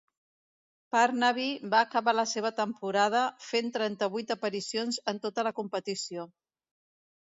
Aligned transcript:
Parnaby 0.95 1.45
va 1.75 1.83
acabar 1.89 2.15
la 2.21 2.25
seva 2.33 2.53
temporada, 2.63 3.23
fent 3.53 3.71
trenta-vuit 3.79 4.37
aparicions 4.41 5.03
en 5.15 5.25
tota 5.29 5.51
la 5.51 5.57
competició. 5.65 6.31